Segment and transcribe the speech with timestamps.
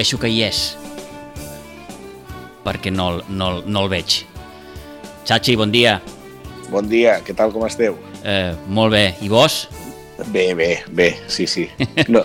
[0.00, 0.58] intueixo que hi és,
[2.64, 4.22] perquè no, no, no el veig.
[5.28, 5.98] Chachi, bon dia.
[6.70, 7.98] Bon dia, què tal, com esteu?
[8.24, 9.02] Eh, molt bé.
[9.20, 9.66] I vos?
[10.32, 11.66] Bé, bé, bé, sí, sí.
[12.08, 12.24] No,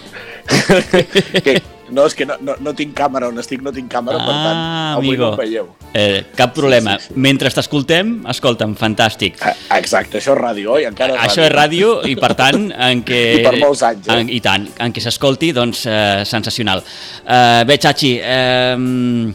[1.43, 1.57] que,
[1.89, 4.57] no és que no, no, no tinc càmera on estic, no tinc càmera, per tant,
[4.57, 5.31] Ah, avui amigo.
[5.31, 5.67] no veieu.
[5.93, 6.97] Eh, cap problema.
[6.99, 7.19] Sí, sí, sí.
[7.19, 9.37] Mentre t'escoltem, escolta'm, fantàstic.
[9.41, 10.85] Ah, Exacte, això és ràdio, oi?
[10.89, 13.21] Encara Això és ràdio i, per tant, en què...
[13.41, 14.19] I per molts anys, eh?
[14.19, 16.81] En, I tant, en què s'escolti, doncs, eh, sensacional.
[17.25, 19.33] Eh, bé, Chachi, eh,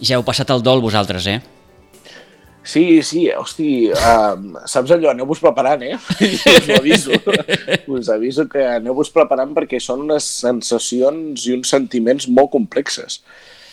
[0.00, 1.40] ja heu passat el dol vosaltres, eh?
[2.68, 5.94] Sí, sí, hosti, um, saps allò, aneu-vos preparant, eh?
[6.52, 7.16] Us ho aviso.
[7.96, 13.22] Us aviso que aneu-vos preparant perquè són unes sensacions i uns sentiments molt complexes.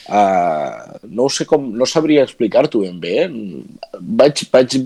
[0.07, 3.17] Uh, no sé com, no sabria explicar-t'ho ben bé.
[3.99, 4.77] Vaig, vaig,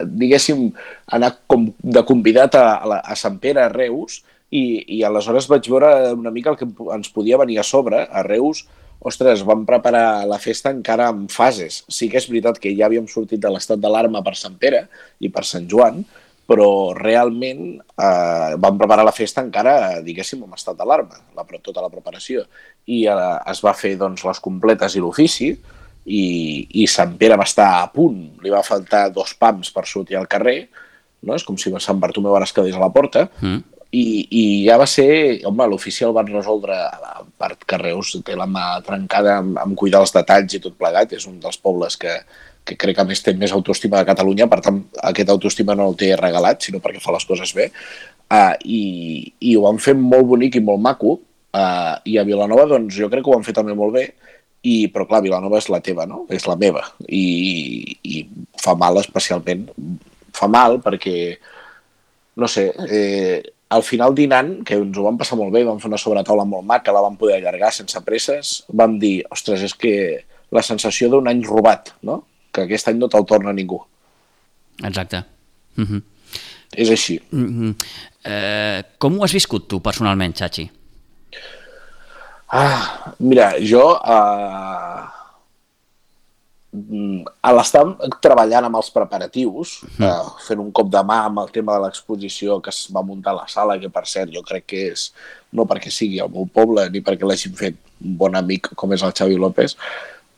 [0.00, 0.70] diguéssim,
[1.12, 4.62] anar com de convidat a, a, la, a Sant Pere, a Reus, i,
[4.96, 8.00] i aleshores vaig veure una mica el que ens podia venir a sobre.
[8.08, 8.64] A Reus,
[9.00, 11.82] ostres, vam preparar la festa encara en fases.
[11.88, 14.86] Sí que és veritat que ja havíem sortit de l'estat d'alarma per Sant Pere
[15.20, 16.02] i per Sant Joan,
[16.50, 21.92] però realment eh, vam preparar la festa encara, diguéssim, en estat d'alarma, la, tota la
[21.92, 22.42] preparació.
[22.90, 23.18] I eh,
[23.52, 25.52] es va fer doncs, les completes i l'ofici,
[26.10, 26.22] i,
[26.82, 30.28] i Sant Pere va estar a punt, li va faltar dos pams per sortir al
[30.30, 30.64] carrer,
[31.22, 31.36] no?
[31.36, 33.79] és com si Sant Bartomeu ara es quedés a la porta, Mm.
[33.90, 35.08] I, i ja va ser,
[35.48, 39.76] home, l'ofici el van resoldre, a part que Reus té la mà trencada amb, amb
[39.78, 42.14] cuidar els detalls i tot plegat, és un dels pobles que,
[42.64, 44.80] que crec que a més té més autoestima de Catalunya, per tant,
[45.10, 47.70] aquest autoestima no el té regalat, sinó perquè fa les coses bé,
[48.30, 48.82] uh, i,
[49.50, 51.18] i ho van fer molt bonic i molt maco,
[51.58, 54.06] uh, i a Vilanova, doncs, jo crec que ho han fet també molt bé,
[54.62, 56.26] i, però clar, Vilanova és la teva, no?
[56.30, 58.26] És la meva, i, i
[58.60, 59.66] fa mal especialment,
[60.36, 61.16] fa mal perquè,
[62.38, 63.40] no sé, eh,
[63.70, 66.66] al final dinant, que ens ho vam passar molt bé, vam fer una sobretaula molt
[66.66, 69.92] maca, la vam poder allargar sense presses, vam dir, ostres, és que
[70.50, 72.24] la sensació d'un any robat, no?
[72.50, 73.78] Que aquest any no te'l torna ningú.
[74.82, 75.22] Exacte.
[75.76, 76.02] Mm -hmm.
[76.76, 77.20] És així.
[77.30, 77.74] Mm -hmm.
[78.24, 80.70] eh, com ho has viscut tu, personalment, Chachi?
[82.48, 85.19] Ah, mira, jo eh,
[86.70, 87.82] a l'estar
[88.22, 90.10] treballant amb els preparatius, eh,
[90.46, 93.40] fent un cop de mà amb el tema de l'exposició que es va muntar a
[93.40, 95.08] la sala, que per cert jo crec que és,
[95.52, 99.02] no perquè sigui el meu poble ni perquè l'hagin fet un bon amic com és
[99.02, 99.74] el Xavi López,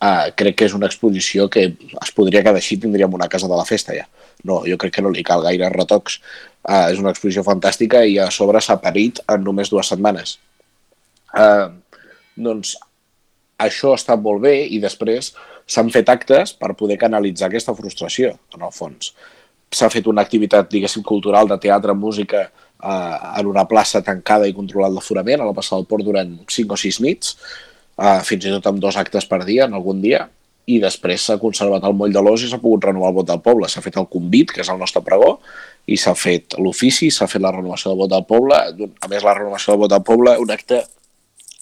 [0.01, 3.59] eh, crec que és una exposició que es podria quedar així tindríem una casa de
[3.59, 4.09] la festa ja.
[4.45, 6.19] No, jo crec que no li cal gaire retocs.
[6.65, 10.39] Eh, és una exposició fantàstica i a sobre s'ha parit en només dues setmanes.
[11.37, 11.69] Eh,
[12.35, 12.75] doncs
[13.63, 15.35] això està molt bé i després
[15.67, 19.13] s'han fet actes per poder canalitzar aquesta frustració, en el fons.
[19.73, 22.45] S'ha fet una activitat, diguéssim, cultural de teatre, música,
[22.83, 26.77] eh, en una plaça tancada i controlat l'aforament, a la plaça del Port durant 5
[26.77, 27.37] o 6 nits,
[27.99, 30.29] eh, fins i tot amb dos actes per dia, en algun dia,
[30.67, 33.41] i després s'ha conservat el moll de l'os i s'ha pogut renovar el vot del
[33.43, 33.69] poble.
[33.69, 35.39] S'ha fet el convit, que és el nostre pregó,
[35.87, 38.59] i s'ha fet l'ofici, s'ha fet la renovació del vot del poble,
[39.03, 40.85] a més la renovació del vot del poble, un acte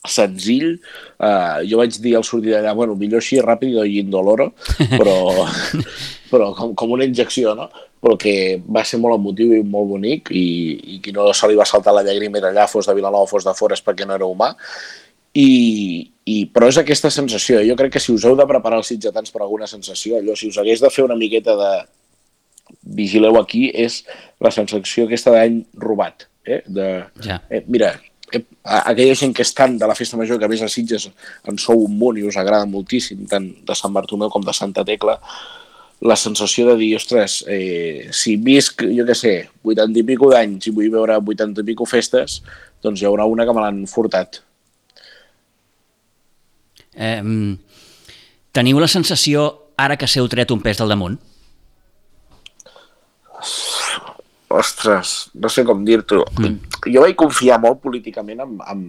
[0.09, 0.79] senzill.
[1.21, 4.51] Uh, jo vaig dir al sortir d'allà, bueno, millor així ràpid i indoloro,
[4.97, 5.17] però,
[6.33, 7.69] però com, com una injecció, no?
[8.01, 10.45] Però que va ser molt emotiu i molt bonic i,
[10.97, 13.53] i qui no se li va saltar la llàgrima allà, fos de Vilanova fos de
[13.53, 14.55] fora, és perquè no era humà.
[15.37, 17.61] I, i, però és aquesta sensació.
[17.63, 20.49] Jo crec que si us heu de preparar els sitgetans per alguna sensació, allò, si
[20.49, 21.71] us hagués de fer una miqueta de
[22.97, 24.01] vigileu aquí, és
[24.43, 26.27] la sensació aquesta d'any robat.
[26.49, 26.63] Eh?
[26.67, 26.89] De,
[27.27, 27.43] Ja.
[27.51, 27.93] eh, mira,
[28.63, 31.09] aquella gent que és tant de la festa major, que a més a Sitges
[31.49, 34.85] en sou un munt i us agrada moltíssim, tant de Sant Bartomeu com de Santa
[34.87, 35.19] Tecla,
[36.01, 39.35] la sensació de dir, ostres, eh, si visc, jo què sé,
[39.65, 42.41] 80 i pico d'anys i vull veure 80 i pico festes,
[42.83, 44.41] doncs hi haurà una que me l'han furtat.
[46.97, 47.21] Eh,
[48.53, 51.21] teniu la sensació, ara que s'heu tret un pes del damunt?
[54.51, 56.25] Ostres, no sé com dir-t'ho.
[56.41, 56.57] Mm.
[56.91, 58.89] Jo vaig confiar molt políticament amb, amb,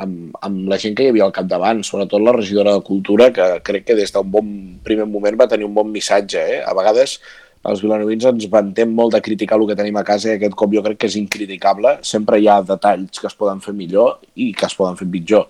[0.00, 3.48] amb, amb la gent que hi havia al capdavant, sobretot la regidora de Cultura, que
[3.66, 4.48] crec que des d'un bon
[4.84, 6.46] primer moment va tenir un bon missatge.
[6.56, 6.62] Eh?
[6.64, 7.18] A vegades
[7.68, 10.72] els vilanovins ens vantem molt de criticar el que tenim a casa i aquest cop
[10.72, 11.98] jo crec que és incriticable.
[12.00, 15.44] Sempre hi ha detalls que es poden fer millor i que es poden fer pitjor.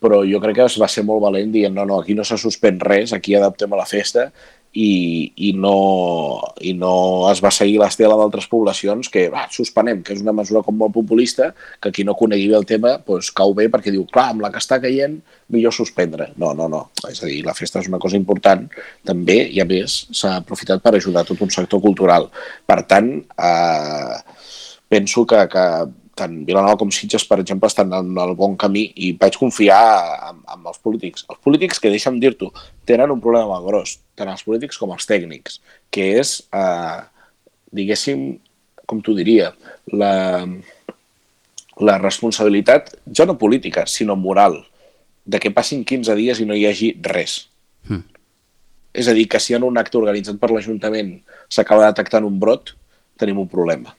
[0.00, 2.40] Però jo crec que es va ser molt valent dient no, no, aquí no se
[2.40, 4.30] suspèn res, aquí adaptem a la festa
[4.72, 6.92] i, i, no, i no
[7.30, 10.94] es va seguir l'estela d'altres poblacions que va, suspenem, que és una mesura com molt
[10.94, 11.50] populista,
[11.82, 14.52] que qui no conegui bé el tema doncs, cau bé perquè diu, clar, amb la
[14.54, 15.18] que està caient
[15.50, 16.30] millor suspendre.
[16.38, 16.84] No, no, no.
[17.10, 18.68] És a dir, la festa és una cosa important
[19.06, 22.30] també i a més s'ha aprofitat per ajudar tot un sector cultural.
[22.66, 24.18] Per tant, eh,
[24.90, 25.66] penso que, que
[26.18, 29.80] tant Vilanova com Sitges, per exemple, estan en el bon camí i vaig confiar
[30.30, 31.24] en, en els polítics.
[31.30, 32.50] Els polítics que, deixa'm dir-t'ho,
[32.88, 35.60] tenen un problema gros, tant els polítics com els tècnics,
[35.94, 36.98] que és, eh,
[37.80, 38.24] diguéssim,
[38.90, 39.52] com t'ho diria,
[39.94, 40.14] la,
[41.80, 44.58] la responsabilitat, ja no política, sinó moral,
[45.24, 47.44] de que passin 15 dies i no hi hagi res.
[47.86, 48.02] Mm.
[49.00, 51.14] És a dir, que si en un acte organitzat per l'Ajuntament
[51.46, 52.74] s'acaba detectant un brot,
[53.20, 53.94] tenim un problema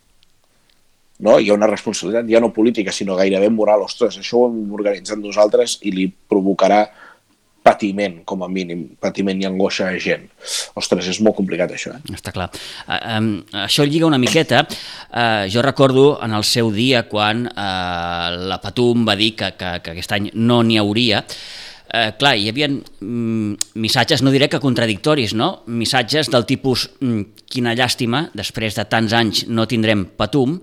[1.22, 1.38] no?
[1.40, 3.86] hi ha una responsabilitat ja no política, sinó gairebé moral.
[3.86, 6.84] Ostres, això ho hem organitzat nosaltres i li provocarà
[7.62, 10.26] patiment, com a mínim, patiment i angoixa a gent.
[10.82, 11.94] Ostres, és molt complicat això.
[11.94, 12.16] Eh?
[12.18, 12.50] Està clar.
[12.88, 13.32] Uh, um,
[13.68, 14.64] això lliga una miqueta.
[14.66, 19.76] Uh, jo recordo en el seu dia quan uh, la Patum va dir que, que,
[19.86, 21.22] que aquest any no n'hi hauria,
[21.92, 25.52] eh, clar, hi havia mm, missatges, no diré que contradictoris, no?
[25.68, 30.58] Missatges del tipus mm, quina llàstima, després de tants anys no tindrem Patum,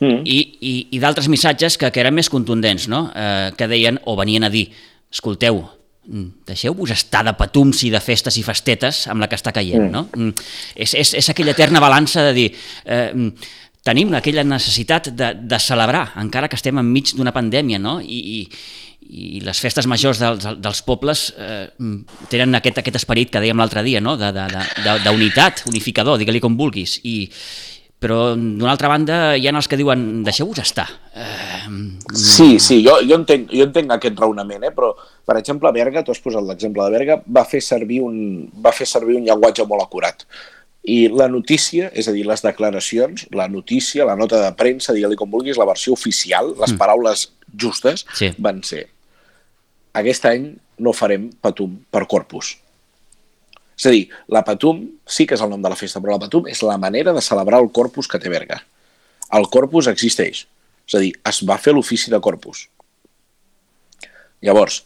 [0.00, 0.22] mm.
[0.24, 3.06] i, i, i d'altres missatges que, que eren més contundents, no?
[3.14, 4.66] eh, que deien o venien a dir,
[5.12, 5.62] escolteu,
[6.08, 9.88] mm, deixeu-vos estar de patums i de festes i festetes amb la que està caient,
[9.88, 9.94] mm.
[9.94, 10.06] no?
[10.16, 12.52] Mm, és, és, és aquella eterna balança de dir...
[12.84, 17.94] Eh, mm, tenim aquella necessitat de, de celebrar, encara que estem enmig d'una pandèmia, no?
[18.04, 18.40] I, i,
[19.10, 21.64] i les festes majors dels, dels pobles eh,
[22.30, 24.16] tenen aquest, aquest esperit que dèiem l'altre dia, no?
[24.20, 27.24] d'unitat, unificador, digue-li com vulguis, i,
[28.00, 30.88] però d'una altra banda hi ha els que diuen deixeu-vos estar.
[31.14, 31.48] Eh...
[32.16, 34.72] Sí, sí, jo, jo, entenc, jo entenc aquest raonament, eh?
[34.74, 34.88] però
[35.28, 38.16] per exemple Berga, tu has posat l'exemple de Berga, va fer, servir un,
[38.64, 40.24] va fer servir un llenguatge molt acurat.
[40.90, 45.18] I la notícia, és a dir, les declaracions, la notícia, la nota de premsa, digue-li
[45.20, 46.80] com vulguis, la versió oficial, les mm.
[46.80, 48.32] paraules justes, sí.
[48.40, 48.86] van ser
[50.00, 50.50] aquest any
[50.80, 52.54] no farem patum per corpus.
[53.80, 56.26] És a dir, la Patum sí que és el nom de la festa, però la
[56.26, 58.60] Patum és la manera de celebrar el corpus que té Berga.
[59.32, 60.44] El corpus existeix.
[60.84, 62.66] És a dir, es va fer l'ofici de corpus.
[64.44, 64.82] Llavors,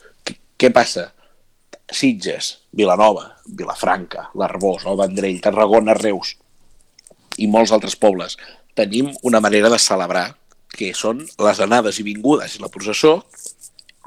[0.59, 1.09] què passa?
[1.91, 3.27] Sitges, Vilanova,
[3.59, 6.37] Vilafranca, l'Arbós, el Vendrell, Tarragona, Reus
[7.39, 8.37] i molts altres pobles
[8.79, 10.29] tenim una manera de celebrar
[10.75, 13.17] que són les anades i vingudes i la processó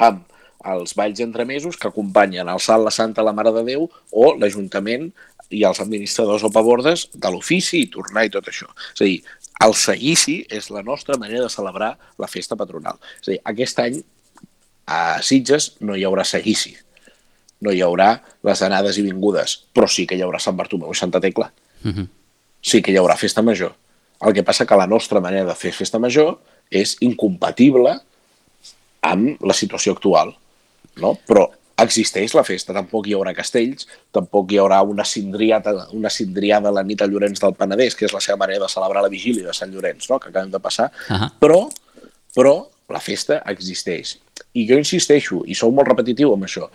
[0.07, 0.23] amb
[0.65, 5.12] els balls entremesos que acompanyen el Salt, la Santa, la Mare de Déu o l'Ajuntament
[5.54, 8.68] i els administradors o pavordes de l'ofici i tornar i tot això.
[8.95, 9.21] És a dir,
[9.63, 13.00] el seguici és la nostra manera de celebrar la festa patronal.
[13.21, 14.01] És a dir, aquest any
[14.88, 16.75] a Sitges no hi haurà seguici,
[17.62, 18.12] no hi haurà
[18.45, 21.51] les anades i vingudes, però sí que hi haurà Sant Bartomeu i Santa Tecla.
[21.83, 22.00] Uh mhm.
[22.00, 22.07] -huh.
[22.62, 23.76] Sí que hi haurà festa major.
[24.19, 26.40] El que passa que la nostra manera de fer festa major
[26.71, 28.02] és incompatible
[29.02, 30.35] amb la situació actual
[31.01, 31.16] no?
[31.27, 33.85] però existeix la festa, tampoc hi haurà castells,
[34.16, 38.07] tampoc hi haurà una cindriada, una cindriada a la nit a Llorenç del Penedès, que
[38.07, 40.18] és la seva manera de celebrar la vigília de Sant Llorenç, no?
[40.19, 41.30] que acabem de passar, uh -huh.
[41.39, 41.68] però,
[42.35, 42.56] però
[42.89, 44.18] la festa existeix.
[44.54, 46.69] I jo insisteixo, i sou molt repetitiu amb això,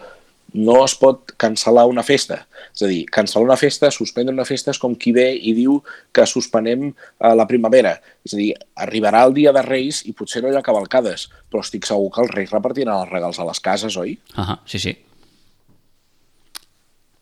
[0.54, 2.42] no es pot cancel·lar una festa.
[2.72, 5.78] És a dir, cancel·lar una festa, suspendre una festa és com qui ve i diu
[6.12, 6.90] que suspenem
[7.20, 7.96] a la primavera.
[8.24, 8.50] És a dir,
[8.84, 12.24] arribarà el dia de Reis i potser no hi ha cavalcades, però estic segur que
[12.26, 14.18] els Reis repartiran els regals a les cases, oi?
[14.36, 14.96] Uh -huh, sí, sí.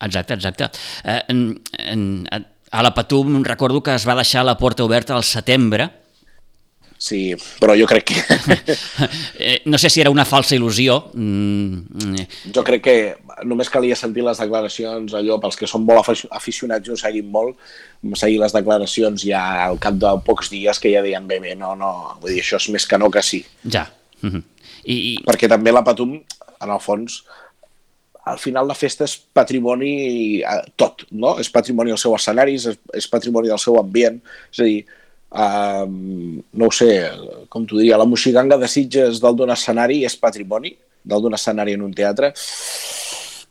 [0.01, 0.71] Exacte, exacte.
[1.05, 2.27] Eh, en, en,
[2.71, 6.00] a la Patum recordo que es va deixar la porta oberta al setembre
[7.01, 8.21] Sí, però jo crec que...
[9.41, 10.99] Eh, no sé si era una falsa il·lusió.
[11.17, 12.27] Mm.
[12.53, 12.97] Jo crec que
[13.49, 17.57] només calia sentir les declaracions, allò, pels que són molt aficionats i ho seguim molt,
[18.21, 21.73] seguir les declaracions ja al cap de pocs dies que ja deien bé, bé, no,
[21.79, 21.91] no,
[22.21, 23.41] vull dir, això és més que no que sí.
[23.65, 23.87] Ja.
[24.21, 24.43] Mm -hmm.
[24.85, 25.17] I, I...
[25.25, 26.21] Perquè també la Patum,
[26.61, 27.23] en el fons,
[28.25, 31.39] al final la festa és patrimoni eh, tot, no?
[31.41, 34.21] És patrimoni del seu escenari, és, és patrimoni del seu ambient,
[34.53, 34.85] és a dir,
[35.31, 36.91] Um, no ho sé,
[37.49, 40.73] com t'ho diria, la moxiganga de Sitges dalt d'un escenari és patrimoni,
[41.07, 42.33] dalt d'un escenari en un teatre.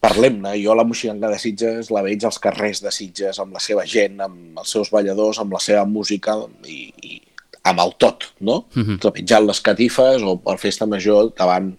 [0.04, 3.86] Parlem-ne, jo la moxiganga de Sitges la veig als carrers de Sitges, amb la seva
[3.88, 6.36] gent, amb els seus balladors, amb la seva música
[6.68, 7.22] i, i
[7.70, 8.66] amb el tot, no?
[8.76, 9.00] Uh -huh.
[9.00, 11.74] Trepitjant les catifes o per festa major davant,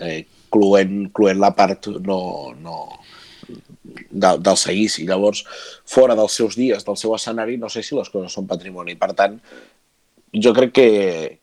[0.00, 2.88] eh, cluent, cluent la part no, no,
[4.10, 5.06] de, del seguici.
[5.08, 5.44] Llavors,
[5.84, 8.96] fora dels seus dies, del seu escenari, no sé si les coses són patrimoni.
[9.00, 9.38] Per tant,
[10.36, 10.88] jo crec que,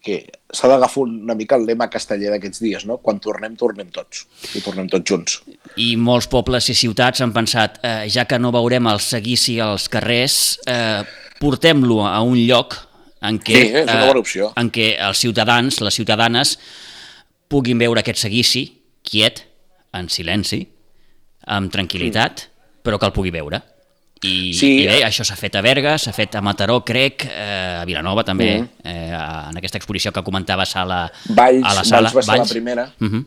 [0.04, 0.18] que
[0.54, 3.00] s'ha d'agafar una mica el lema casteller d'aquests dies, no?
[3.02, 5.40] Quan tornem, tornem tots, i tornem tots junts.
[5.82, 9.90] I molts pobles i ciutats han pensat, eh, ja que no veurem el seguici als
[9.92, 11.02] carrers, eh,
[11.40, 12.78] portem-lo a un lloc
[13.24, 14.52] en què, sí, és una bona eh, opció.
[14.52, 16.58] Eh, en què els ciutadans, les ciutadanes,
[17.50, 18.68] puguin veure aquest seguici
[19.04, 19.44] quiet,
[19.94, 20.64] en silenci,
[21.46, 22.82] amb tranquil·litat, mm.
[22.84, 23.62] però que el pugui veure.
[24.24, 24.84] I, Sí.
[24.84, 28.24] i bé, això s'ha fet a Berga, s'ha fet a Mataró, crec, eh, a Vilanova
[28.24, 28.70] també, Mhm.
[28.86, 32.10] eh, en aquesta exposició que comentaves a la, Valls, a la sala.
[32.10, 32.94] Valls va ser la primera.
[33.02, 33.26] Uh -huh.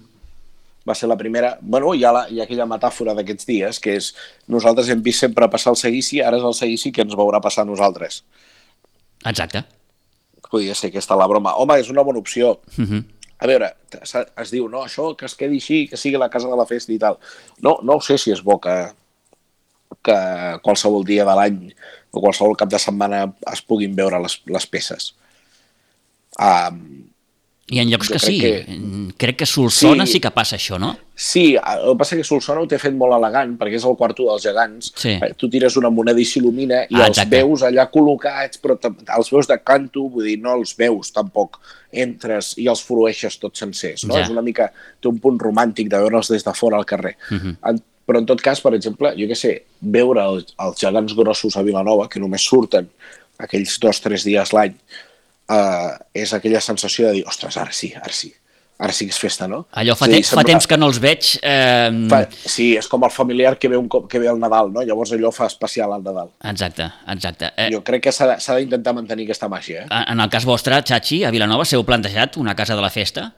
[0.89, 1.59] va ser la primera...
[1.61, 4.15] Bueno, hi ha, la, hi ha aquella metàfora d'aquests dies, que és
[4.47, 7.63] nosaltres hem vist sempre passar el seguici, ara és el seguici que ens veurà passar
[7.63, 8.23] a nosaltres.
[9.25, 9.65] Exacte.
[10.49, 11.57] Podria ser aquesta la broma.
[11.57, 12.61] Home, és una bona opció.
[12.79, 13.05] Uh -huh.
[13.37, 13.69] A veure,
[14.01, 16.95] es, diu, no, això que es quedi així, que sigui la casa de la festa
[16.95, 17.19] i tal.
[17.65, 18.77] No, no ho sé si és bo que,
[20.07, 20.19] que
[20.65, 21.61] qualsevol dia de l'any
[22.17, 25.11] o qualsevol cap de setmana es puguin veure les, les peces.
[26.41, 26.96] Um,
[27.69, 28.41] I en llocs Jo que crec sí.
[28.41, 30.13] que- Crec que Solsona sí.
[30.13, 30.21] Sí.
[30.21, 30.97] que passa això, no?
[31.17, 34.23] Sí, el que passa que Solsona ho té fet molt elegant, perquè és el quarto
[34.29, 34.93] dels gegants.
[34.95, 35.09] Sí.
[35.17, 37.37] Eh, Tu tires una moneda i s'il·lumina i Ah, els exacte.
[37.43, 38.79] veus allà col·locats, però
[39.19, 41.59] els veus de canto, vull dir, no els veus tampoc.
[41.93, 44.15] Entres i els frueixes tots sencers, no?
[44.15, 44.23] Ja.
[44.23, 44.71] És una mica,
[45.01, 47.17] té un punt romàntic de veure'ls des de fora al carrer.
[47.31, 47.57] Uh -huh.
[47.71, 51.57] En, però en tot cas, per exemple, jo què sé, veure els, els gegants grossos
[51.57, 52.89] a Vilanova, que només surten
[53.39, 54.75] aquells dos o tres dies l'any,
[55.51, 55.93] eh,
[56.25, 58.33] és aquella sensació de dir, ostres, ara sí, ara sí,
[58.79, 59.63] ara sí que és festa, no?
[59.73, 61.31] Allò fa, És a dir, temps, fa temps que no els veig.
[61.41, 64.73] Eh, Fa, sí, és com el familiar que ve, un cop, que ve al Nadal,
[64.75, 64.85] no?
[64.85, 66.31] Llavors allò fa especial al Nadal.
[66.53, 67.53] Exacte, exacte.
[67.57, 69.87] Eh, Jo crec que s'ha d'intentar mantenir aquesta màgia.
[69.87, 70.05] Eh?
[70.13, 73.31] en el cas vostre, Xachi, a Vilanova, s'heu plantejat una casa de la festa?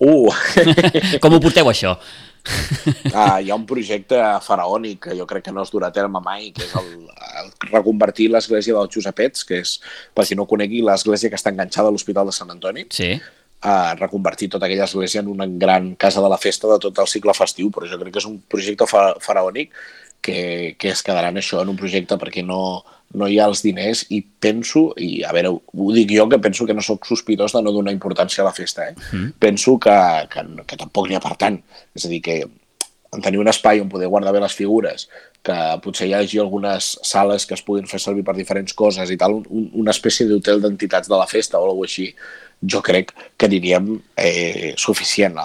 [0.00, 0.30] Uh!
[1.22, 1.96] Com ho porteu, això?
[3.14, 6.22] ah, hi ha un projecte faraònic que jo crec que no es durà a terme
[6.24, 6.88] mai, que és el,
[7.42, 9.76] el reconvertir l'església dels Josepets, que és,
[10.14, 13.14] per qui no conegui, l'església que està enganxada a l'Hospital de Sant Antoni, Sí.
[13.60, 17.10] a reconvertir tota aquella església en una gran casa de la festa de tot el
[17.12, 19.74] cicle festiu, però jo crec que és un projecte fa faraònic
[20.22, 22.82] que, que es quedarà en això, en un projecte perquè no,
[23.14, 26.66] no hi ha els diners i penso, i a veure, ho dic jo que penso
[26.66, 28.94] que no sóc sospitós de no donar importància a la festa, eh?
[29.12, 29.32] Mm.
[29.38, 29.96] penso que,
[30.30, 31.58] que, que tampoc n'hi ha per tant,
[31.96, 32.40] és a dir, que
[33.10, 35.08] en tenir un espai on poder guardar bé les figures,
[35.42, 39.18] que potser hi hagi algunes sales que es puguin fer servir per diferents coses i
[39.18, 42.10] tal, un, una espècie d'hotel d'entitats de la festa o alguna així,
[42.62, 45.36] jo crec que diríem eh, suficient.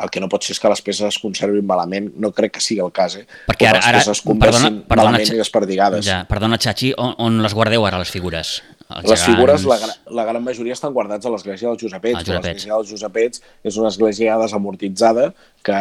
[0.00, 2.60] El, que no pot ser és que les peces es conservin malament, no crec que
[2.62, 3.24] sigui el cas, eh?
[3.48, 6.04] Perquè que ara- les ara- peces es perdona- perdona, malament i desperdigades.
[6.06, 8.60] Ja, perdona, Xachi, on, on les guardeu ara, les figures?
[8.90, 10.00] Els Les figures, la, gegants.
[10.10, 12.18] la gran majoria estan guardats a l'església dels Josepets.
[12.24, 12.46] Josepets.
[12.46, 15.28] L'església dels Josepets és una església desamortitzada
[15.62, 15.78] que,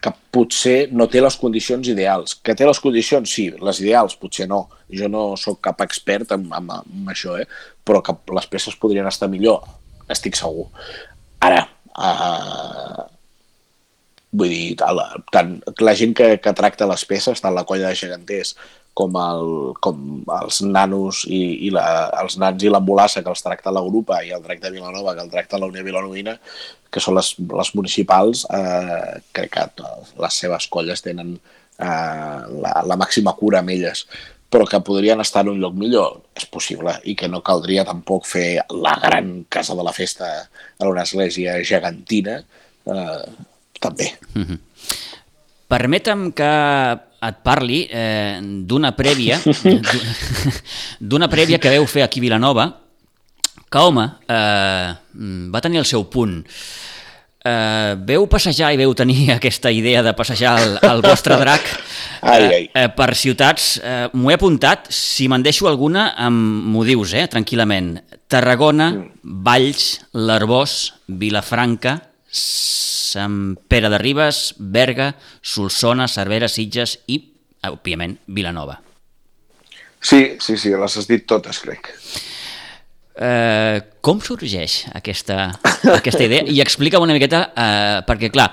[0.00, 2.34] que potser no té les condicions ideals.
[2.40, 4.62] Que té les condicions, sí, les ideals potser no.
[4.88, 7.44] Jo no sóc cap expert en, en, en això, eh?
[7.84, 9.60] però que les peces podrien estar millor,
[10.12, 10.68] estic segur.
[11.42, 11.64] Ara,
[11.96, 13.08] uh,
[14.32, 15.00] vull dir, tal,
[15.32, 18.54] tant, la gent que, que tracta les peces, tant la colla de geganters
[18.94, 19.46] com, el,
[19.84, 21.84] com els nanos i, i la,
[22.22, 25.24] els nans i l'ambulassa que els tracta la grupa i el drac de Vilanova que
[25.24, 26.36] el tracta la Unió Vilanovina,
[26.92, 29.88] que són les, les municipals, eh, crec que
[30.20, 34.04] les seves colles tenen eh, la, la màxima cura amb elles
[34.52, 38.26] però que podrien estar en un lloc millor, és possible, i que no caldria tampoc
[38.28, 40.28] fer la gran casa de la festa
[40.78, 42.36] en una església gegantina,
[42.84, 43.22] eh,
[43.80, 44.10] també.
[45.72, 46.52] Permetem que
[47.22, 49.38] et parli eh, d'una prèvia
[51.12, 52.66] d'una prèvia que veu fer aquí a Vilanova
[53.72, 54.88] que, home, eh,
[55.54, 56.42] va tenir el seu punt.
[57.44, 61.64] Eh, veu passejar i veu tenir aquesta idea de passejar el, el vostre drac
[62.22, 62.70] Ai, ai.
[62.74, 63.80] eh, per ciutats.
[63.82, 66.38] Eh, M'ho he apuntat, si me'n deixo alguna, em-
[66.70, 67.96] m'ho dius, eh, tranquil·lament.
[68.30, 71.96] Tarragona, Valls, l'Arbós, Vilafranca,
[72.30, 75.10] Sant Pere de Ribes, Berga,
[75.42, 77.18] Solsona, Cervera, Sitges i,
[77.68, 78.78] òbviament, Vilanova.
[80.02, 81.90] Sí, sí, sí, les has dit totes, crec.
[83.12, 85.50] Eh, com sorgeix aquesta,
[85.98, 86.46] aquesta idea?
[86.48, 88.46] I explica'm una miqueta, eh, perquè clar,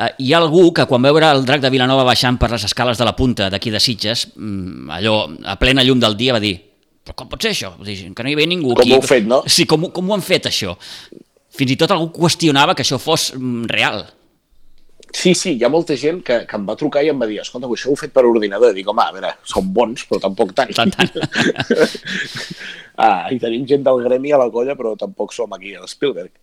[0.00, 2.96] eh, hi ha algú que quan veure el drac de Vilanova baixant per les escales
[2.98, 6.56] de la punta d'aquí de Sitges, mm, allò, a plena llum del dia va dir
[7.08, 7.70] però com pot ser això?
[7.76, 8.92] Vull dir, que no hi ve ningú Com aquí.
[8.92, 9.42] ho heu fet, no?
[9.46, 10.74] Sí, com, ho- com ho han fet això?
[11.56, 14.02] Fins i tot algú qüestionava que això fos mm, real.
[15.16, 17.38] Sí, sí, hi ha molta gent que, que em va trucar i em va dir
[17.40, 18.74] escolta, això ho he fet per ordinador.
[18.76, 20.68] Dic, home, a veure, són bons, però tampoc tant.
[20.76, 21.08] Tant, tant.
[22.98, 26.34] ah, i tenim gent del gremi a la colla, però tampoc som aquí a l'Spielberg.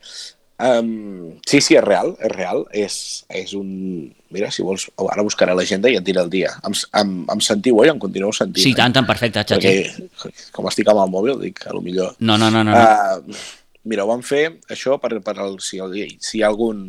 [0.55, 2.63] Um, sí, sí, és real, és real.
[2.71, 2.95] És,
[3.27, 3.67] és un...
[4.31, 6.53] Mira, si vols, ara buscaré l'agenda i et diré el dia.
[6.67, 7.91] Em, em, em sentiu, oi?
[7.91, 8.63] Em continueu sentint?
[8.63, 9.75] Sí, tant, tant, perfecte, Xachi.
[10.15, 12.15] Perquè, com estic amb el mòbil, dic, a lo millor...
[12.19, 12.71] No, no, no, no.
[12.71, 12.79] no.
[12.79, 16.87] Uh, mira, ho vam fer, això, per, per el, si, el, si hi ha algun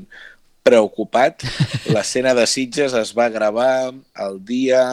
[0.66, 1.46] preocupat,
[1.94, 4.85] l'escena de Sitges es va gravar el dia...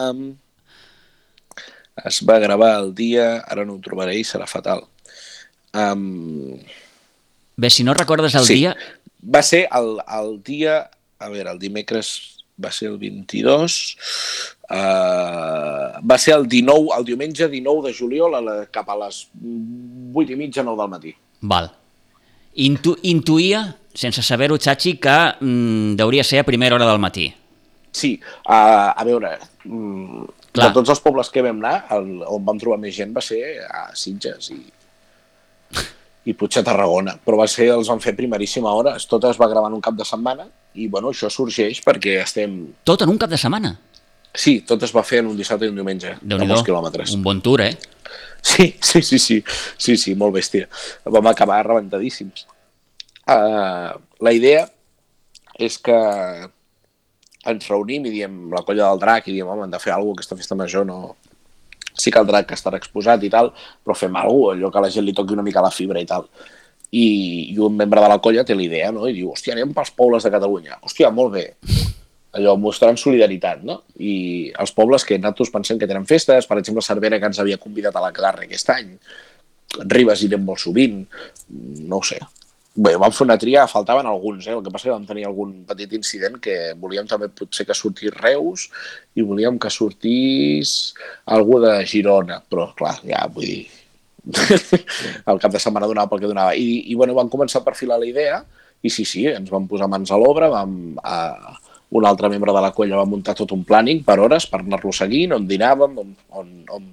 [2.02, 3.44] Es va gravar el dia...
[3.46, 4.82] Ara no ho trobaré i serà fatal.
[5.74, 6.58] Um,
[7.56, 8.74] Bé, si no recordes el sí, dia...
[9.22, 10.88] va ser el, el dia...
[11.22, 13.78] A veure, el dimecres va ser el 22...
[14.64, 19.18] Uh, va ser el 19, el diumenge 19 de juliol a la, cap a les
[19.36, 21.12] 8 i mitja, 9 del matí.
[21.44, 21.68] Val.
[22.64, 23.60] Intu intuïa,
[23.92, 27.26] sense saber-ho, Chachi, que mm, deuria ser a primera hora del matí.
[27.92, 28.14] Sí,
[28.46, 29.36] uh, a veure,
[29.68, 30.24] mm,
[30.54, 30.68] Clar.
[30.68, 33.40] de tots els pobles que vam anar, el, on vam trobar més gent va ser
[33.66, 34.60] a Sitges i,
[36.30, 39.50] i potser a Tarragona, però va ser, els van fer primeríssima hora, tot es va
[39.50, 40.46] gravar en un cap de setmana
[40.78, 42.54] i bueno, això sorgeix perquè estem...
[42.86, 43.74] Tot en un cap de setmana.
[44.34, 46.66] Sí, tot es va fer en un dissabte i un diumenge, déu de nhi molts
[46.66, 47.18] quilòmetres.
[47.18, 47.74] Un bon tour, eh?
[48.44, 49.42] Sí, sí, sí, sí,
[49.78, 50.66] sí, sí, molt bèstia.
[51.08, 52.46] Vam acabar rebentadíssims.
[53.24, 54.66] Uh, la idea
[55.56, 55.96] és que
[57.50, 60.18] ens reunim i diem la colla del drac i diem, home, hem de fer alguna
[60.18, 61.16] cosa, aquesta festa major no...
[61.94, 63.52] Sí que el drac estarà exposat i tal,
[63.86, 66.00] però fem alguna cosa, allò que a la gent li toqui una mica la fibra
[66.02, 66.26] i tal.
[66.90, 67.04] I,
[67.52, 69.06] i un membre de la colla té la idea, no?
[69.06, 70.80] I diu, hòstia, anem pels pobles de Catalunya.
[70.82, 71.44] Hòstia, molt bé.
[72.34, 73.80] Allò, mostrant solidaritat, no?
[74.02, 77.62] I els pobles que nosaltres pensem que tenen festes, per exemple, Cervera, que ens havia
[77.62, 78.90] convidat a la Garra aquest any,
[79.82, 81.04] Ribes irem molt sovint,
[81.86, 82.18] no ho sé.
[82.74, 84.54] Bé, vam fer una tria, faltaven alguns, eh?
[84.56, 88.10] el que passa que vam tenir algun petit incident que volíem també potser que sortís
[88.16, 88.64] Reus
[89.14, 90.72] i volíem que sortís
[91.36, 93.68] algú de Girona, però clar, ja vull dir,
[95.30, 96.56] el cap de setmana donava pel que donava.
[96.58, 98.40] I, i bueno, vam començar a perfilar la idea
[98.82, 100.74] i sí, sí, ens vam posar mans a l'obra, vam...
[101.02, 101.60] A,
[101.94, 104.90] un altre membre de la colla va muntar tot un planning per hores per anar-lo
[104.90, 106.08] seguint, on dinàvem, on,
[106.40, 106.88] on, on,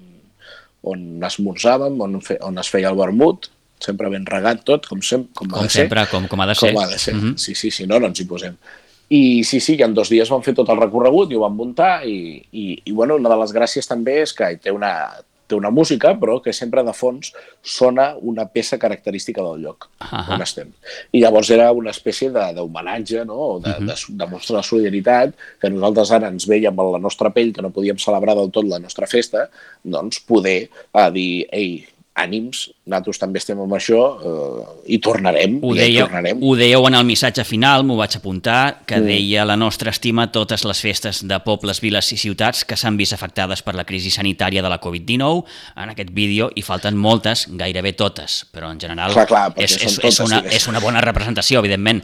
[0.92, 3.48] on esmorzàvem, on, fe, on es feia el vermut,
[3.82, 5.82] sempre ben regat tot, com, sem com, Com ha de ser.
[5.82, 6.72] sempre, com, com ha de ser.
[6.72, 7.14] Com ha de ser.
[7.14, 7.34] Mhm.
[7.36, 8.56] Sí, sí, sí, no, no ens hi posem.
[9.12, 11.56] I sí, sí, i en dos dies vam fer tot el recorregut i ho vam
[11.58, 14.92] muntar i, i, i bueno, una de les gràcies també és que té una,
[15.46, 17.28] té una música, però que sempre de fons
[17.60, 20.22] sona una peça característica del lloc Ahà.
[20.32, 20.70] on estem.
[21.12, 23.36] I llavors era una espècie de- d'homenatge, no?
[23.36, 23.86] O de, Mhm.
[23.90, 27.60] de, de mostra de solidaritat, que nosaltres ara ens veiem a la nostra pell, que
[27.60, 29.50] no podíem celebrar del tot la nostra festa,
[29.84, 31.84] doncs poder eh, dir, ei,
[32.14, 36.42] ànims, nosaltres també estem amb això eh, i tornarem, Ho i dèieu, tornarem.
[36.44, 39.06] ho dèieu en el missatge final, m'ho vaig apuntar, que Mm.
[39.06, 42.98] deia la nostra estima a totes les festes de pobles, viles i ciutats que s'han
[42.98, 45.44] vist afectades per la crisi sanitària de la Covid-19.
[45.76, 49.96] En aquest vídeo hi falten moltes, gairebé totes, però en general Clar, clar, és, és,
[49.96, 52.02] totes, és, una, és una bona representació, evidentment,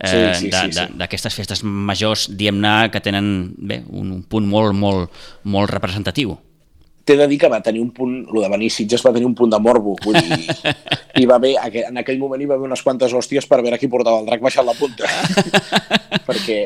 [0.00, 4.72] eh, Sí, sí, sí, d'aquestes festes majors, diem-ne, que tenen bé, un, un punt molt,
[4.74, 5.10] molt,
[5.44, 6.38] molt representatiu.
[7.10, 9.34] T'he de dir que va tenir un punt, el de venir Sitges va tenir un
[9.34, 10.44] punt de morbo, vull dir,
[11.18, 11.56] hi va haver,
[11.88, 14.44] en aquell moment hi va haver unes quantes hòsties per veure qui portava el drac
[14.44, 15.10] baixant la punta.
[16.28, 16.58] Perquè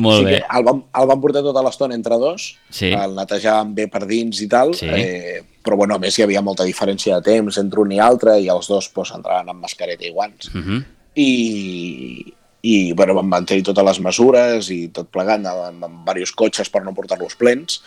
[0.00, 0.38] Molt sí bé.
[0.38, 2.94] que el, vam, el vam portar tota l'estona entre dos, Sí.
[2.96, 4.88] el netejàvem bé per dins i tal, Sí.
[4.88, 8.38] eh, però bueno, a més hi havia molta diferència de temps entre un i altre
[8.40, 10.48] i els dos pues, entraven amb mascareta i guants.
[10.48, 10.82] Uh -huh.
[11.14, 16.70] I, i bueno, vam mantenir totes les mesures i tot plegant amb, amb diversos cotxes
[16.70, 17.82] per no portar-los plens.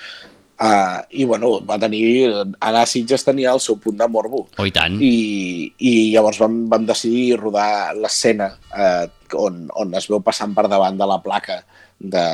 [0.58, 4.48] Uh, I bueno, va tenir, anar a Sitges tenia el seu punt de morbo.
[4.58, 4.96] Oh, i tant.
[5.00, 9.06] I, i llavors vam, vam decidir rodar l'escena eh,
[9.38, 11.60] on, on es veu passant per davant de la placa
[12.00, 12.26] de,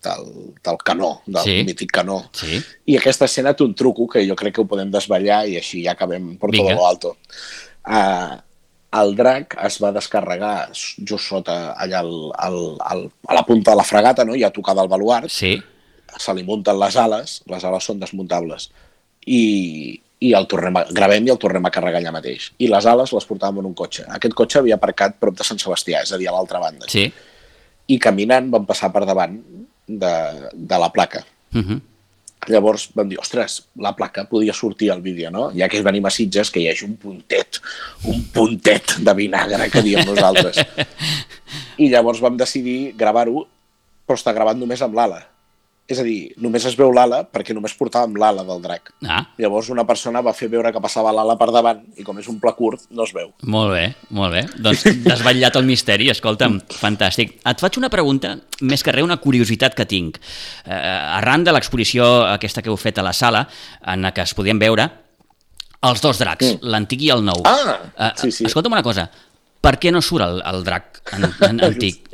[0.00, 0.26] del,
[0.64, 1.58] del canó, del Sí.
[1.68, 2.22] mític canó.
[2.32, 2.56] Sí.
[2.88, 5.84] I aquesta escena té un truco que jo crec que ho podem desvetllar i així
[5.84, 6.72] ja acabem per Vinga.
[6.72, 7.16] tot lo alto.
[7.84, 8.36] Uh,
[8.98, 13.76] el drac es va descarregar just sota allà al, al, al, a la punta de
[13.76, 14.32] la fregata, no?
[14.40, 15.58] ja tocada al baluart, Sí.
[16.16, 18.70] Se li munten les ales, les ales són desmuntables,
[19.26, 19.42] i,
[20.24, 22.50] i el tornem a, gravem i el tornem a carregar allà mateix.
[22.58, 24.06] I les ales les portàvem en un cotxe.
[24.16, 26.88] Aquest cotxe havia aparcat prop de Sant Sebastià, és a dir, a l'altra banda.
[26.90, 27.06] Sí.
[27.88, 29.36] I caminant vam passar per davant
[29.88, 30.14] de,
[30.52, 31.24] de la placa.
[31.54, 31.80] Uh -huh.
[32.46, 35.50] Llavors vam dir, ostres, la placa podia sortir al vídeo, no?
[35.56, 37.60] Ja que venim a Sitges, que hi hagi un puntet,
[38.04, 40.56] un puntet de vinagre, que diem nosaltres.
[41.82, 43.46] I llavors vam decidir gravar-ho,
[44.06, 45.26] però està gravat només amb l'ala.
[45.88, 48.90] És a dir, només es veu l'ala perquè només portàvem l'ala del drac.
[49.08, 52.28] Ah, Llavors una persona va fer veure que passava l'ala per davant i com és
[52.28, 53.30] un pla curt, no es veu.
[53.48, 54.42] Molt bé, molt bé.
[54.60, 57.38] Doncs desvetllat el misteri, escolta'm, fantàstic.
[57.40, 60.20] Et faig una pregunta, més que res una curiositat que tinc.
[60.66, 63.46] Eh, arran de l'exposició aquesta que heu fet a la sala,
[63.86, 64.90] en la que es podien veure
[65.88, 66.68] els dos dracs, Mm.
[66.74, 67.40] l'antic i el nou.
[67.46, 68.44] Ah, Eh, sí, sí.
[68.44, 69.08] Escolta'm una cosa,
[69.68, 72.08] per què no surt el, el drac en, en, antic?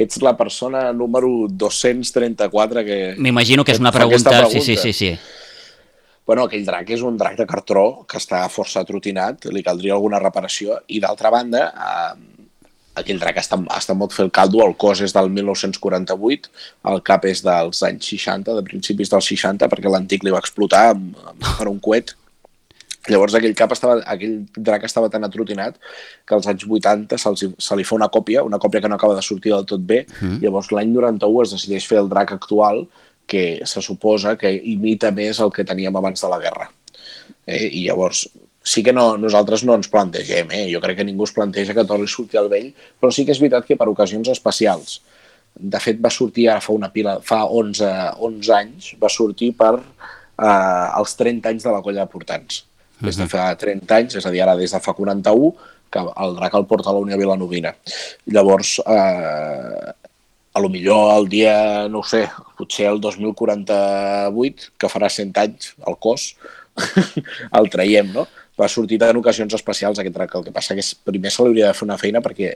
[0.00, 2.98] Ets la persona número 234 que...
[3.22, 4.50] M'imagino que és una aquesta pregunta...
[4.50, 4.82] Sí, sí, pregunta.
[4.82, 5.40] sí, sí.
[6.26, 10.20] Bueno, aquell drac és un drac de cartró que està força atrotinat, li caldria alguna
[10.22, 12.42] reparació, i d'altra banda, eh,
[13.02, 16.52] aquell drac està, està molt fer el caldo, el cos és del 1948,
[16.92, 20.90] el cap és dels anys 60, de principis dels 60, perquè l'antic li va explotar
[20.92, 22.14] amb, amb, per un coet.
[23.10, 25.78] Llavors aquell cap estava, aquell drac estava tan atrotinat
[26.28, 29.16] que als anys 80 se, se li fa una còpia, una còpia que no acaba
[29.18, 30.38] de sortir del tot bé, mm.
[30.44, 32.84] llavors l'any 91 es decideix fer el drac actual
[33.26, 36.68] que se suposa que imita més el que teníem abans de la guerra.
[37.46, 37.66] Eh?
[37.66, 38.26] I llavors,
[38.62, 40.66] sí que no, nosaltres no ens plantegem, eh?
[40.70, 43.34] jo crec que ningú es planteja que torni a sortir al vell, però sí que
[43.34, 45.00] és veritat que per ocasions especials,
[45.58, 47.88] de fet va sortir ara fa una pila, fa 11,
[48.30, 52.62] 11 anys, va sortir per eh, els 30 anys de la colla de portants.
[53.02, 55.52] Des de fa 30 anys, és a dir, ara des de fa 41,
[55.92, 57.74] que el drac el porta a la Unió Vilanovina.
[58.32, 59.92] Llavors, eh,
[60.52, 62.26] a lo millor el dia, no ho sé,
[62.58, 66.32] potser el 2048, que farà 100 anys el cos,
[67.58, 68.26] el traiem, no?
[68.60, 70.34] Va sortir en ocasions especials aquest drac.
[70.36, 72.52] El que passa que és, primer se li hauria de fer una feina perquè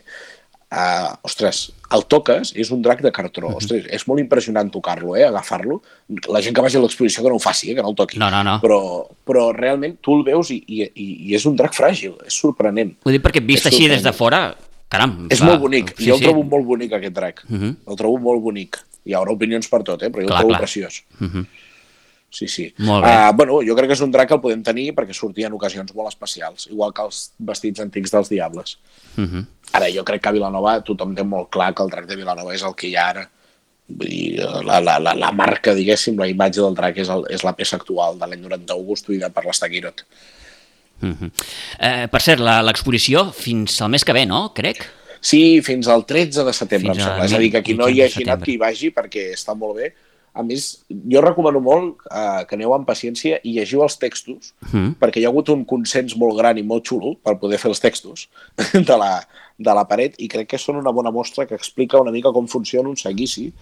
[0.66, 3.52] Uh, ostres, el toques, és un drac de cartró.
[3.54, 5.78] Ostres, és molt impressionant tocar-lo, eh, agafar-lo.
[6.26, 8.18] La gent que vagi a l'exposició que no ho faci, eh, que no el toqui.
[8.18, 8.56] No, no, no.
[8.64, 8.80] Però,
[9.22, 12.96] però realment tu el veus i, i, i és un drac fràgil, és sorprenent.
[13.06, 14.42] Ho dic perquè vist És així des de fora,
[14.90, 15.14] caram.
[15.30, 16.26] És va, molt bonic, sí, jo el sí.
[16.26, 17.44] trobo molt bonic aquest drac.
[17.46, 17.72] Uh -huh.
[17.86, 18.82] El trobo molt bonic.
[19.06, 20.10] Hi haurà opinions per tot, eh?
[20.10, 20.60] però jo Clar, el trobo clar.
[20.66, 21.04] preciós.
[21.20, 21.46] Uh -huh.
[22.36, 22.66] Sí, sí.
[22.84, 23.12] Molt bé.
[23.14, 25.54] Uh, bueno, jo crec que és un drac que el podem tenir perquè sortia en
[25.56, 27.20] ocasions molt especials, igual que els
[27.50, 28.74] vestits antics dels diables.
[29.16, 29.44] Uh -huh.
[29.72, 32.54] Ara, jo crec que a Vilanova tothom té molt clar que el drac de Vilanova
[32.54, 33.30] és el que hi ha ara.
[33.88, 37.42] Vull dir, la, la, la, la marca, diguéssim, la imatge del drac és, el, és
[37.42, 40.04] la peça actual de l'any 91 construïda per l'Estaquirot.
[41.02, 41.30] Uh -huh.
[41.78, 44.52] eh, per cert, la- l'exposició fins al mes que ve, no?
[44.54, 44.84] Crec.
[45.20, 47.24] Sí, fins al 13 de setembre, Fins em sembla.
[47.24, 49.76] És a dir, que qui no hi hagi anat, que hi vagi, perquè està molt
[49.76, 49.94] bé.
[50.36, 54.92] A més, jo recomano molt eh, que aneu amb paciència i llegiu els textos, -huh.
[55.00, 57.80] perquè hi ha hagut un consens molt gran i molt xulo per poder fer els
[57.80, 58.28] textos
[58.90, 59.24] de la,
[59.58, 62.46] de la paret i crec que són una bona mostra que explica una mica com
[62.46, 63.52] funciona un seguici,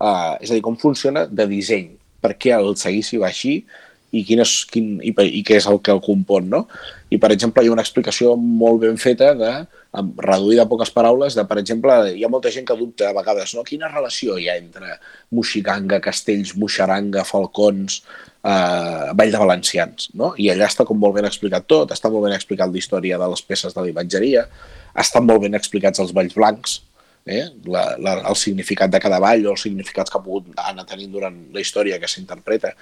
[0.00, 3.64] eh, és a dir, com funciona de disseny, per què el seguici va així
[4.14, 6.66] i, quin és, quin, i, i què és el que el compon, no?
[7.10, 9.52] I, per exemple, hi ha una explicació molt ben feta de,
[10.02, 13.54] reduïda a poques paraules, de, per exemple, hi ha molta gent que dubta a vegades,
[13.54, 13.64] no?
[13.66, 14.96] Quina relació hi ha entre
[15.34, 18.00] Moixiganga, Castells, Moixaranga, Falcons,
[18.42, 20.32] eh, Vall de Valencians, no?
[20.38, 23.30] I allà està com molt ben explicat tot, està molt ben explicat la història de
[23.34, 24.48] les peces de la imatgeria,
[25.04, 26.80] estan molt ben explicats els valls blancs,
[27.26, 27.44] eh?
[27.64, 31.12] la, la, el significat de cada ball o els significats que ha pogut anar tenint
[31.12, 32.74] durant la història que s'interpreta.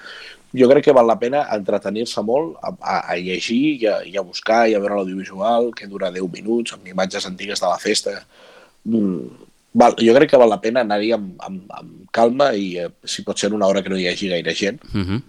[0.53, 4.17] Jo crec que val la pena entretenir-se molt a, a, a llegir i a, i
[4.17, 7.79] a buscar i a veure l'audiovisual, que dura 10 minuts, amb imatges antigues de la
[7.81, 8.17] festa.
[8.83, 12.89] Mm, val, jo crec que val la pena anar-hi amb, amb, amb calma i, eh,
[13.03, 15.21] si pot ser una hora que no hi hagi gaire gent, Uh -huh.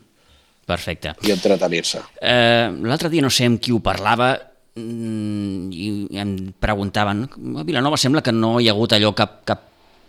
[0.66, 1.14] Perfecte.
[1.22, 2.00] i entretenir-se.
[2.20, 7.96] Eh, L'altre dia no sé amb qui ho parlava mm, i em preguntaven a Vilanova
[8.00, 9.60] sembla que no hi ha hagut allò cap, cap,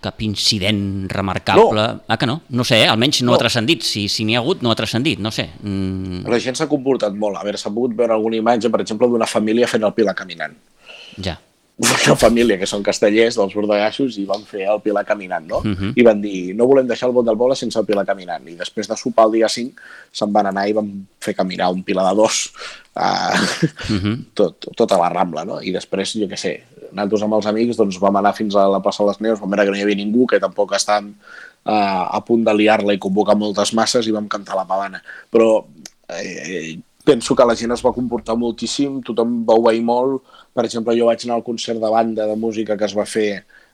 [0.02, 1.86] cap incident remarcable.
[1.86, 2.02] No.
[2.08, 2.42] Ah, que no?
[2.50, 2.88] No sé, eh?
[2.90, 3.36] almenys no, No.
[3.36, 3.84] ha transcendit.
[3.86, 5.50] Si si n'hi ha hagut, no ha transcendit, no sé.
[5.62, 7.38] Mm, La gent s'ha comportat molt.
[7.38, 10.56] A veure, s'ha pogut veure alguna imatge, per exemple, d'una família fent el Pilar caminant.
[11.18, 11.40] ja.
[11.78, 15.60] Una família que són castellers dels bordegassos i van fer el Pilar caminant, no?
[15.66, 15.92] Mhm.
[16.00, 18.48] I van dir, no volem deixar el bot del poble sense el Pilar caminant.
[18.48, 19.74] I després de sopar el dia 5
[20.16, 20.88] se'n van anar i van
[21.20, 22.46] fer caminar un Pilar de dos
[22.96, 23.34] a
[23.90, 24.32] Mhm.
[24.34, 25.60] tot, tota la Rambla, no?
[25.62, 26.54] I després, jo què sé,
[26.92, 29.52] nosaltres amb els amics doncs, vam anar fins a la plaça de les Neus, vam
[29.52, 31.12] veure que no hi havia ningú, que tampoc estàvem
[31.66, 35.02] uh, a punt de liar-la i convocar moltes masses i vam cantar la pavana.
[35.30, 35.66] Però
[36.08, 40.24] eh, penso que la gent es va comportar moltíssim, tothom va obeir molt.
[40.56, 43.30] Per exemple, jo vaig anar al concert de banda de música que es va fer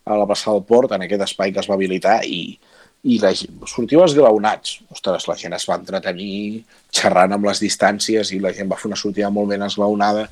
[0.05, 2.57] a la plaça del Port, en aquest espai que es va habilitar, i,
[3.03, 4.79] i la gent, sortiu esglaonats.
[4.93, 6.63] Ostres, la gent es va entretenir
[6.93, 10.27] xerrant amb les distàncies i la gent va fer una sortida molt ben esglaonada.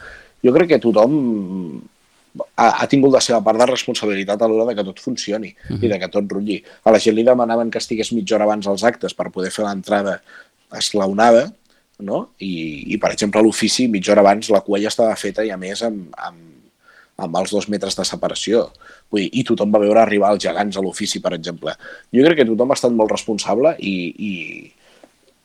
[0.46, 1.16] Jo crec que tothom
[2.56, 5.76] ha, ha tingut la seva part de responsabilitat a l'hora de que tot funcioni uh
[5.76, 5.84] -huh.
[5.84, 6.64] i de que tot rutlli.
[6.84, 9.66] A la gent li demanaven que estigués mitja hora abans als actes per poder fer
[9.66, 10.22] l'entrada
[10.72, 11.52] esglaonada,
[12.06, 12.20] no?
[12.40, 15.52] I, i per exemple, a l'ofici, mitja hora abans, la cua ja estava feta i,
[15.52, 16.46] a més, amb, amb,
[17.20, 18.66] amb els dos metres de separació.
[19.12, 21.76] Vull dir, I tothom va veure arribar els gegants a l'ofici, per exemple.
[22.16, 23.96] Jo crec que tothom ha estat molt responsable i,
[24.30, 24.34] i,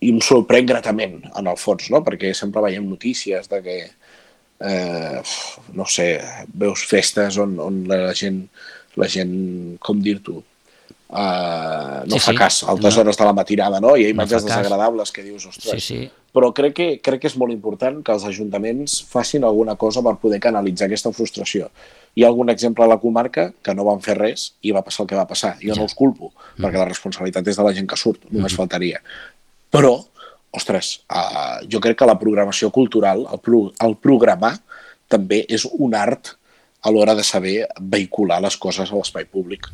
[0.07, 2.05] i em sorprèn gratament, en el fons, no?
[2.07, 3.79] perquè sempre veiem notícies de que,
[4.71, 5.21] eh,
[5.75, 6.09] no sé,
[6.55, 8.45] veus festes on, on la gent,
[9.01, 9.35] la gent
[9.83, 10.43] com dir-t'ho,
[11.15, 12.37] Uh, no Sí, fa sí.
[12.39, 13.03] cas a altes No.
[13.03, 13.97] hores de la matinada, no?
[13.97, 14.45] Hi ha No imatges cas.
[14.51, 16.11] desagradables que dius, ostres, Sí, sí.
[16.35, 20.17] però crec que, crec que és molt important que els ajuntaments facin alguna cosa per
[20.19, 21.71] poder canalitzar aquesta frustració.
[22.17, 25.05] Hi ha algun exemple a la comarca que no van fer res i va passar
[25.05, 25.57] el que va passar.
[25.63, 25.77] Jo Ja.
[25.77, 29.01] no els culpo, perquè la responsabilitat és de la gent que surt, només faltaria.
[29.71, 30.05] Però,
[30.53, 34.59] ostres, uh, jo crec que la programació cultural, el, pro el programar,
[35.09, 36.35] també és un art
[36.83, 39.67] a l'hora de saber vehicular les coses a l'espai públic.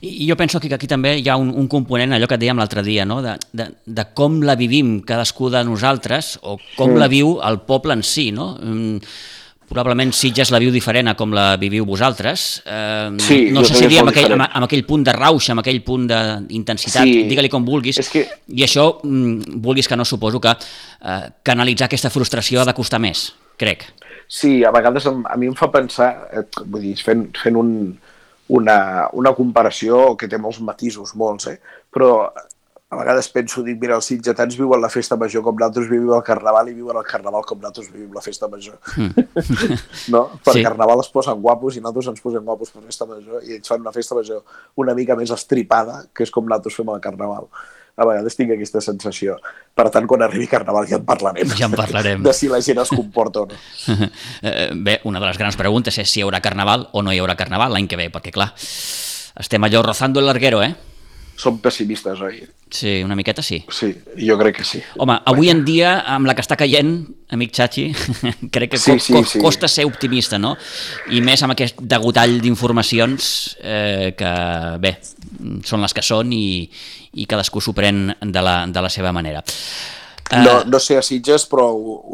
[0.00, 2.40] I i jo penso que aquí també hi ha un, un component, allò que et
[2.44, 3.20] dèiem l'altre dia, no?
[3.24, 6.98] de, de, de com la vivim cadascú de nosaltres o com Mm.
[7.00, 8.30] la viu el poble en si.
[8.32, 8.52] No?
[8.60, 8.98] Mm,
[9.72, 12.62] probablement Sitges la viu diferent a com la viviu vosaltres.
[12.66, 15.60] Eh, Sí, no sé si diria amb aquell, amb, amb aquell punt de rauix, amb
[15.64, 17.22] aquell punt d'intensitat, Sí.
[17.24, 21.86] digue-li com vulguis, És que- i això, mm, vulguis que no, suposo que eh, canalitzar
[21.86, 23.84] aquesta frustració ha de costar més, crec.
[24.28, 27.98] Sí, a vegades a mi em fa pensar, eh, vull dir, fent, fent un,
[28.52, 31.58] una, una comparació que té molts matisos, molts, eh?
[31.92, 32.12] però
[32.92, 36.24] a vegades penso, dic, mira, els sitgetans viuen la festa major com nosaltres vivim el
[36.26, 38.76] carnaval i viuen el carnaval com nosaltres vivim la festa major.
[40.12, 40.26] no?
[40.44, 40.64] Per sí.
[40.66, 43.80] carnaval es posen guapos i nosaltres ens posem guapos per festa major i ells fan
[43.80, 44.42] una festa major
[44.84, 47.48] una mica més estripada, que és com nosaltres fem el carnaval.
[47.96, 49.36] A vegades tinc aquesta sensació.
[49.76, 51.50] Per tant, quan arribi carnaval ja en parlarem.
[51.58, 52.22] Ja en parlarem.
[52.24, 53.58] De si la gent es comporta o no.
[54.42, 57.20] Eh, Bé, una de les grans preguntes és si hi haurà carnaval o no hi
[57.20, 58.48] haurà carnaval l'any que ve, perquè clar,
[59.38, 60.72] estem allò rozando el larguero, eh?
[61.36, 62.42] Som pessimistes, oi?
[62.72, 63.58] Sí, una miqueta sí.
[63.72, 64.80] Sí, jo crec que sí.
[65.00, 66.92] Home, avui en dia, amb la que està caient,
[67.34, 67.86] amic Chachi,
[68.54, 69.40] crec que Sí, sí, co sí.
[69.42, 70.54] costa ser optimista, no?
[71.10, 74.32] I més amb aquest degotall d'informacions eh, que,
[74.80, 74.94] bé,
[75.68, 76.68] són les que són i,
[77.14, 79.42] i cadascú s'ho pren de la, de la seva manera.
[80.32, 81.66] Eh, No, no sé a Sitges, però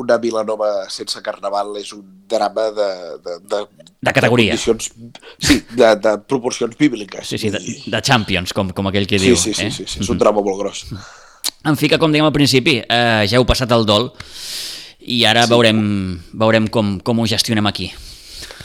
[0.02, 2.88] una Vilanova sense carnaval és un drama de...
[3.24, 3.60] De, de,
[4.02, 4.52] De categoria.
[4.56, 4.90] condicions,
[5.38, 7.26] sí, de, de proporcions bíbliques.
[7.30, 9.36] Sí, sí, de, de Champions, com, com aquell que sí, diu.
[9.38, 9.70] sí, sí, eh?
[9.74, 10.84] sí, sí, és un drama molt gros.
[11.66, 14.10] En fi, que com dèiem al principi, eh, ja heu passat el dol
[15.08, 15.50] i ara Sí.
[15.54, 15.80] veurem,
[16.34, 17.88] veurem com, com ho gestionem aquí.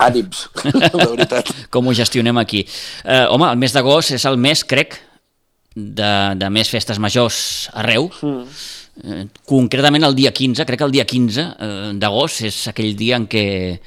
[0.02, 1.50] Ànims, de veritat.
[1.74, 2.64] Com ho gestionem aquí.
[3.06, 4.98] Eh, home, el mes d'agost és el mes, crec,
[5.76, 8.10] de, de més festes majors arreu.
[8.22, 8.46] Mm.
[9.02, 13.16] Eh, concretament el dia 15, crec que el dia 15 eh, d'agost és aquell dia
[13.18, 13.80] en què,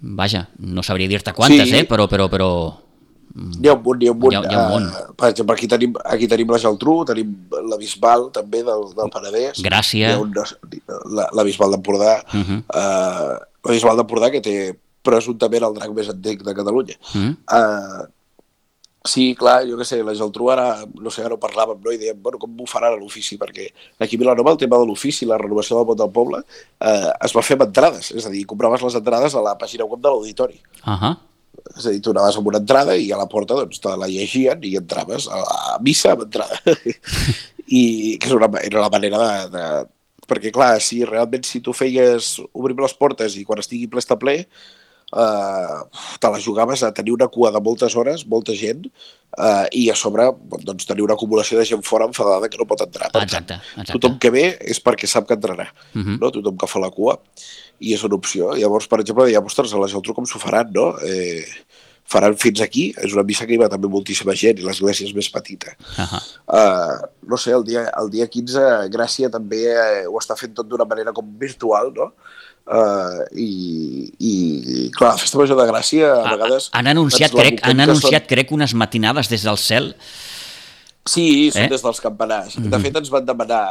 [0.00, 1.76] vaja, no sabria dir-te quantes, Sí.
[1.82, 2.48] eh, però, però, però
[3.34, 4.32] N'hi ha un munt, n'hi ha un munt.
[4.32, 4.84] Hi ha- hi ha un munt.
[4.94, 7.32] Eh, per exemple, aquí tenim, aquí tenim la Geltrú, tenim
[7.68, 9.58] la Bisbal, també, del, del Penedès.
[9.64, 10.12] Gràcia.
[10.12, 10.32] Hi ha un,
[11.16, 12.22] la, la Bisbal d'Empordà.
[12.32, 12.62] Uh Mhm.
[12.72, 13.34] eh,
[13.64, 16.94] la Bisbal d'Empordà, que té presumptament el drac més antic de Catalunya.
[17.12, 17.34] Mm.
[17.50, 18.06] Uh,
[19.04, 20.66] sí, clar, jo què sé, la Geltrú ara,
[21.00, 21.92] no sé, ara ho parlàvem, no?
[21.92, 23.36] i dèiem, bueno, com ho faran a l'ofici?
[23.40, 23.68] Perquè
[24.00, 26.40] aquí a Vilanova el tema de l'ofici, la renovació del vot del poble,
[26.80, 29.86] eh, es va fer amb entrades, és a dir, compraves les entrades a la pàgina
[29.88, 30.60] web de l'auditori.
[30.86, 31.14] Uh -huh.
[31.76, 34.08] És a dir, tu anaves amb una entrada i a la porta doncs, te la
[34.08, 36.60] llegien i entraves a la missa amb entrada.
[37.66, 39.86] I que és una, era la manera de, de...
[40.26, 44.16] Perquè, clar, si realment si tu feies obrir les portes i quan estigui ple està
[44.16, 44.46] ple,
[45.14, 45.80] eh,
[46.20, 48.86] te la jugaves a tenir una cua de moltes hores, molta gent,
[49.38, 50.30] eh, i a sobre
[50.64, 53.10] doncs, tenir una acumulació de gent fora enfadada que no pot entrar.
[53.14, 53.92] Per Exacte, exacte.
[53.98, 56.18] Tothom que ve és perquè sap que entrarà, Mhm.
[56.20, 56.30] no?
[56.30, 57.18] tothom que fa la cua,
[57.80, 58.54] i és una opció.
[58.54, 60.94] Llavors, per exemple, dèiem, ostres, a la Geltrú com s'ho faran, no?
[61.02, 61.44] Eh,
[62.04, 65.14] faran fins aquí, és una missa que hi va també moltíssima gent i l'església és
[65.16, 65.72] més petita.
[65.96, 66.22] Uh -huh.
[66.46, 70.68] Uh, no sé, el dia, el dia 15 Gràcia també eh, ho està fent tot
[70.68, 72.12] d'una manera com virtual, no?
[72.64, 74.34] Uh, i, i,
[74.96, 76.70] clar, la festa major de Gràcia a vegades...
[76.72, 79.90] Han anunciat, crec, han anunciat, crec, unes matinades des del cel.
[81.04, 81.66] Sí, són Eh?
[81.66, 81.72] eh?
[81.74, 82.56] des dels campanars.
[82.56, 83.66] De fet, ens van demanar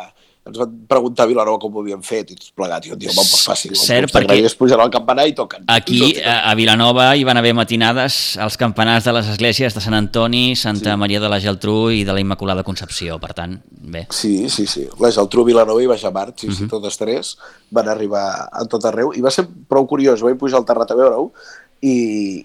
[0.46, 2.88] ens van preguntar a Vilanova com ho havien fet i tots plegats.
[2.88, 3.76] I jo home, doncs fàcil.
[3.80, 4.36] Cert, perquè...
[4.44, 5.64] Es pugen al campanar i toquen.
[5.72, 10.56] Aquí, a Vilanova, hi van haver matinades als campanars de les esglésies de Sant Antoni,
[10.60, 11.00] Santa Sí.
[11.00, 13.20] Maria de la Geltrú i de la Immaculada Concepció.
[13.24, 14.06] Per tant, bé.
[14.12, 14.84] Sí, sí, sí.
[15.00, 16.56] La Geltrú, Vilanova i Baixamart, sí, Mhm.
[16.58, 17.38] sí, totes tres
[17.72, 20.22] van arribar a tot arreu i va ser prou curiós.
[20.22, 21.32] Vaig pujar al terrat a veure-ho
[21.82, 21.94] i,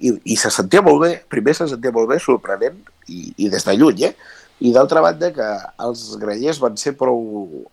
[0.08, 1.24] i, i se sentia molt bé.
[1.28, 4.14] Primer se sentia molt bé, sorprenent, i, i des de lluny, eh?
[4.60, 5.48] I d'altra banda que
[5.86, 7.66] els grellers van ser prou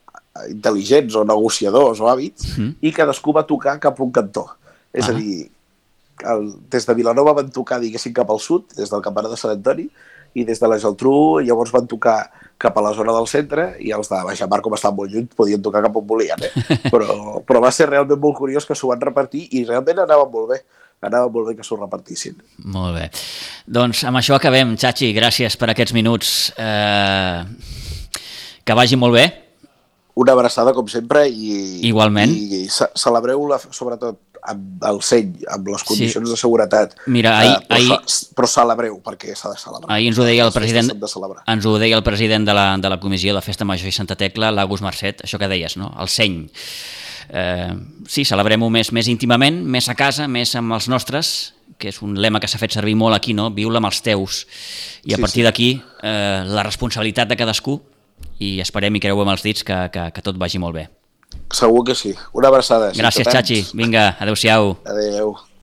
[0.51, 2.75] intel·ligents o negociadors o hàbits Mhm.
[2.81, 4.45] i cadascú va tocar cap a un cantó.
[4.93, 5.11] És Ah.
[5.11, 5.49] a dir,
[6.23, 9.51] el, des de Vilanova van tocar, diguéssim, cap al sud, des del campanar de Sant
[9.51, 9.89] Antoni,
[10.35, 13.91] i des de la Geltrú llavors van tocar cap a la zona del centre i
[13.91, 16.51] els de Baixamar, com estan molt lluny, podien tocar cap on volien, eh?
[16.91, 20.49] però, però va ser realment molt curiós que s'ho van repartir i realment anava molt
[20.49, 20.61] bé,
[21.01, 22.35] anava molt bé que s'ho repartissin.
[22.65, 23.09] Molt bé.
[23.65, 25.13] Doncs amb això acabem, Chachi.
[25.13, 26.51] Gràcies per aquests minuts.
[26.57, 27.43] Eh,
[28.65, 29.44] que vagi molt bé.
[30.15, 32.31] Una abraçada, com sempre, i, Igualment.
[32.31, 36.31] i, i ce- celebreu-la, sobretot, amb el seny, amb les condicions Sí.
[36.31, 36.93] de seguretat.
[37.07, 39.91] Mira, ahir- Eh, però, ahir- però celebreu, perquè s'ha de celebrar.
[39.91, 41.07] Ahir ens ho deia el president, de
[41.51, 44.15] ens ho deia el president de la, de la Comissió de Festa Major i Santa
[44.15, 45.91] Tecla, l'August Marcet, això que deies, no?
[45.99, 46.47] el seny.
[47.29, 47.73] Eh,
[48.07, 52.13] sí, celebrem-ho més, més íntimament, més a casa, més amb els nostres, que és un
[52.21, 53.49] lema que s'ha fet servir molt aquí, no?
[53.51, 54.45] viu-la amb els teus.
[55.03, 55.43] I a Sí, partir sí.
[55.43, 55.69] d'aquí,
[56.03, 57.81] eh, la responsabilitat de cadascú,
[58.39, 60.87] i esperem i creuem els dits que, que, que tot vagi molt bé.
[61.53, 62.13] Segur que sí.
[62.33, 62.91] Una abraçada.
[62.95, 63.27] Gràcies.
[63.31, 63.61] Chachi.
[63.75, 64.75] Vinga, adeu-siau.
[64.85, 65.35] Adéu.